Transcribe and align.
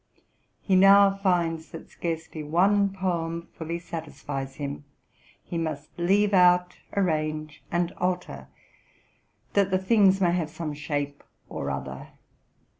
He 0.63 0.75
now 0.75 1.15
finds, 1.17 1.69
that 1.69 1.91
scarcely 1.91 2.41
one 2.41 2.89
poem 2.91 3.49
fully 3.55 3.77
satisfies 3.77 4.55
him: 4.55 4.83
he 5.43 5.59
must 5.59 5.89
leave 5.95 6.33
out, 6.33 6.77
arrange, 6.97 7.61
and 7.71 7.91
alter, 7.97 8.47
that 9.53 9.69
the 9.69 9.77
things 9.77 10.19
may 10.19 10.31
have 10.31 10.49
some 10.49 10.73
shape 10.73 11.23
or 11.49 11.69
other. 11.69 12.07